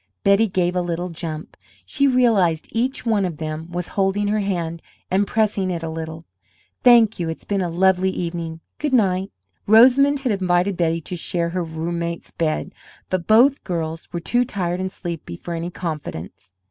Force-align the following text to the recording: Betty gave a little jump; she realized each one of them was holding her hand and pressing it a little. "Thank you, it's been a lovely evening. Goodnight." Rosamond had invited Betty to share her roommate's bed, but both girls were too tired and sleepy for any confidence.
Betty 0.23 0.47
gave 0.47 0.75
a 0.75 0.81
little 0.81 1.09
jump; 1.09 1.55
she 1.85 2.07
realized 2.07 2.67
each 2.71 3.05
one 3.05 3.23
of 3.23 3.37
them 3.37 3.71
was 3.71 3.89
holding 3.89 4.29
her 4.29 4.39
hand 4.39 4.81
and 5.11 5.27
pressing 5.27 5.69
it 5.69 5.83
a 5.83 5.91
little. 5.91 6.25
"Thank 6.83 7.19
you, 7.19 7.29
it's 7.29 7.45
been 7.45 7.61
a 7.61 7.69
lovely 7.69 8.09
evening. 8.09 8.61
Goodnight." 8.79 9.29
Rosamond 9.67 10.21
had 10.21 10.31
invited 10.31 10.75
Betty 10.75 11.01
to 11.01 11.15
share 11.15 11.49
her 11.49 11.63
roommate's 11.63 12.31
bed, 12.31 12.73
but 13.11 13.27
both 13.27 13.63
girls 13.63 14.11
were 14.11 14.19
too 14.19 14.43
tired 14.43 14.79
and 14.79 14.91
sleepy 14.91 15.37
for 15.37 15.53
any 15.53 15.69
confidence. 15.69 16.49